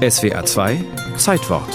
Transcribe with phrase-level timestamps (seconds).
[0.00, 0.82] SWA 2
[1.18, 1.68] Zeitwort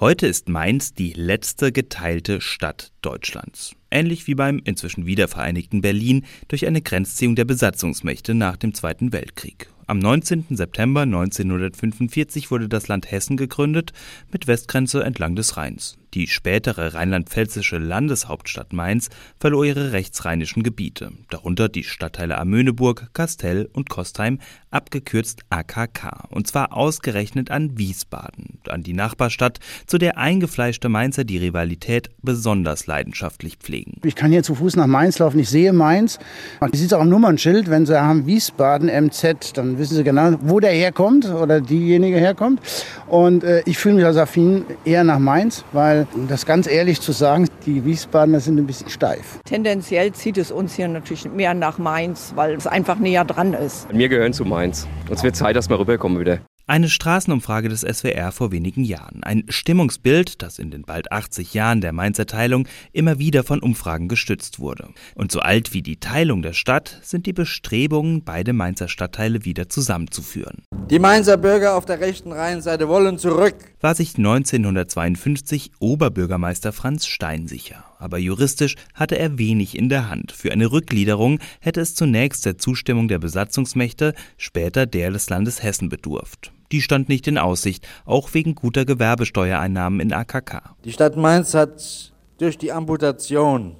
[0.00, 3.76] Heute ist Mainz die letzte geteilte Stadt Deutschlands.
[3.92, 9.70] Ähnlich wie beim inzwischen wiedervereinigten Berlin durch eine Grenzziehung der Besatzungsmächte nach dem Zweiten Weltkrieg.
[9.86, 10.46] Am 19.
[10.50, 13.92] September 1945 wurde das Land Hessen gegründet
[14.32, 15.96] mit Westgrenze entlang des Rheins.
[16.14, 23.90] Die spätere rheinland-pfälzische Landeshauptstadt Mainz verlor ihre rechtsrheinischen Gebiete, darunter die Stadtteile Amöneburg, Kastell und
[23.90, 24.38] Kostheim,
[24.70, 31.38] abgekürzt AKK, und zwar ausgerechnet an Wiesbaden, an die Nachbarstadt, zu der eingefleischte Mainzer die
[31.38, 34.00] Rivalität besonders leidenschaftlich pflegen.
[34.04, 36.18] Ich kann hier zu Fuß nach Mainz laufen, ich sehe Mainz.
[36.60, 40.60] Man sieht auch am Nummernschild, wenn Sie haben Wiesbaden MZ, dann wissen Sie genau, wo
[40.60, 42.60] der herkommt oder diejenige herkommt.
[43.06, 46.66] Und äh, ich fühle mich als affin eher nach Mainz, weil weil, um das ganz
[46.66, 49.40] ehrlich zu sagen, die Wiesbadener sind ein bisschen steif.
[49.44, 53.88] Tendenziell zieht es uns hier natürlich mehr nach Mainz, weil es einfach näher dran ist.
[53.90, 54.86] Wir gehören zu Mainz.
[55.08, 56.40] Uns wird Zeit, dass wir rüberkommen wieder.
[56.66, 59.24] Eine Straßenumfrage des SWR vor wenigen Jahren.
[59.24, 64.06] Ein Stimmungsbild, das in den bald 80 Jahren der Mainzer Teilung immer wieder von Umfragen
[64.06, 64.90] gestützt wurde.
[65.14, 69.70] Und so alt wie die Teilung der Stadt sind die Bestrebungen, beide Mainzer Stadtteile wieder
[69.70, 70.62] zusammenzuführen.
[70.90, 73.54] Die Mainzer Bürger auf der rechten Rheinseite wollen zurück.
[73.80, 77.84] War sich 1952 Oberbürgermeister Franz Stein sicher.
[77.98, 80.32] Aber juristisch hatte er wenig in der Hand.
[80.32, 85.88] Für eine Rückgliederung hätte es zunächst der Zustimmung der Besatzungsmächte, später der des Landes Hessen
[85.88, 90.74] bedurft die stand nicht in Aussicht, auch wegen guter Gewerbesteuereinnahmen in AKK.
[90.84, 93.76] Die Stadt Mainz hat durch die Amputation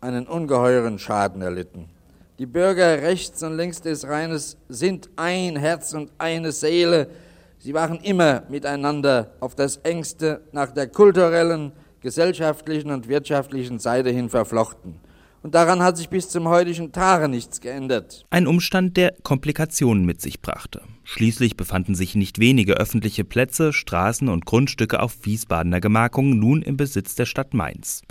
[0.00, 1.88] einen ungeheuren Schaden erlitten.
[2.38, 7.08] Die Bürger rechts und links des Rheines sind ein Herz und eine Seele.
[7.58, 14.28] Sie waren immer miteinander auf das engste nach der kulturellen, gesellschaftlichen und wirtschaftlichen Seite hin
[14.28, 15.00] verflochten
[15.46, 18.26] und daran hat sich bis zum heutigen Tage nichts geändert.
[18.30, 20.82] Ein Umstand, der Komplikationen mit sich brachte.
[21.04, 26.76] Schließlich befanden sich nicht wenige öffentliche Plätze, Straßen und Grundstücke auf Wiesbadener Gemarkung nun im
[26.76, 28.02] Besitz der Stadt Mainz.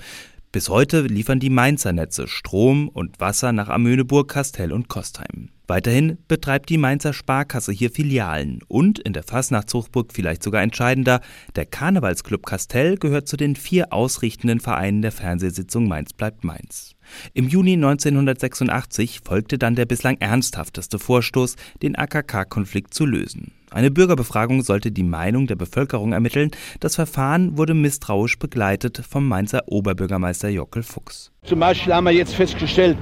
[0.56, 5.50] Bis heute liefern die Mainzer Netze Strom und Wasser nach Amöneburg, Kastell und Kostheim.
[5.68, 11.22] Weiterhin betreibt die Mainzer Sparkasse hier Filialen und in der Fasnachtshochburg vielleicht sogar entscheidender,
[11.56, 16.96] der Karnevalsclub Kastell gehört zu den vier ausrichtenden Vereinen der Fernsehsitzung Mainz bleibt Mainz.
[17.34, 23.52] Im Juni 1986 folgte dann der bislang ernsthafteste Vorstoß, den AKK-Konflikt zu lösen.
[23.72, 26.52] Eine Bürgerbefragung sollte die Meinung der Bevölkerung ermitteln.
[26.80, 31.32] Das Verfahren wurde misstrauisch begleitet vom Mainzer Oberbürgermeister Jockel Fuchs.
[31.44, 32.98] Zum Beispiel haben wir jetzt festgestellt,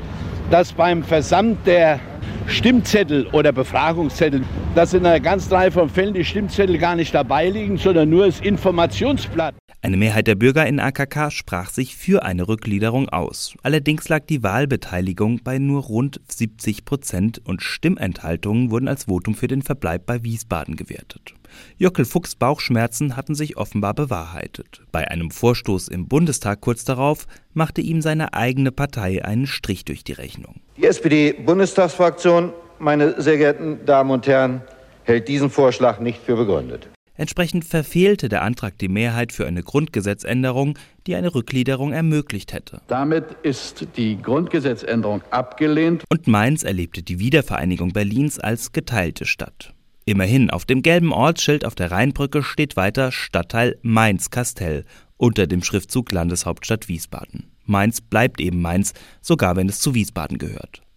[0.49, 1.99] dass beim Versand der
[2.47, 4.43] Stimmzettel oder Befragungszettel,
[4.75, 8.25] dass in einer ganzen Reihe von Fällen die Stimmzettel gar nicht dabei liegen, sondern nur
[8.25, 9.55] das Informationsblatt.
[9.81, 13.53] Eine Mehrheit der Bürger in AKK sprach sich für eine Rückgliederung aus.
[13.63, 19.47] Allerdings lag die Wahlbeteiligung bei nur rund 70 Prozent und Stimmenthaltungen wurden als Votum für
[19.47, 21.33] den Verbleib bei Wiesbaden gewertet.
[21.77, 24.81] Jockel Fuchs Bauchschmerzen hatten sich offenbar bewahrheitet.
[24.91, 30.03] Bei einem Vorstoß im Bundestag kurz darauf machte ihm seine eigene Partei einen Strich durch
[30.03, 30.61] die Rechnung.
[30.77, 34.61] Die SPD-Bundestagsfraktion, meine sehr geehrten Damen und Herren,
[35.03, 36.87] hält diesen Vorschlag nicht für begründet.
[37.15, 42.81] Entsprechend verfehlte der Antrag die Mehrheit für eine Grundgesetzänderung, die eine Rückgliederung ermöglicht hätte.
[42.87, 46.03] Damit ist die Grundgesetzänderung abgelehnt.
[46.09, 49.73] Und Mainz erlebte die Wiedervereinigung Berlins als geteilte Stadt.
[50.05, 54.85] Immerhin, auf dem gelben Ortsschild auf der Rheinbrücke steht weiter Stadtteil Mainz-Kastell
[55.17, 57.51] unter dem Schriftzug Landeshauptstadt Wiesbaden.
[57.65, 60.83] Mainz bleibt eben Mainz, sogar wenn es zu Wiesbaden gehört.